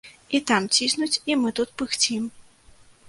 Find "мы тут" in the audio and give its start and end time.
1.43-1.69